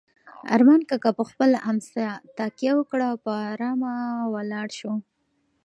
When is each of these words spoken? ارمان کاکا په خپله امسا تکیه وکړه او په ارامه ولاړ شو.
ارمان 0.55 0.81
کاکا 0.89 1.11
په 1.19 1.23
خپله 1.29 1.57
امسا 1.69 2.07
تکیه 2.37 2.73
وکړه 2.75 3.05
او 3.11 3.17
په 3.25 3.31
ارامه 3.51 3.93
ولاړ 4.33 4.67
شو. 4.79 4.93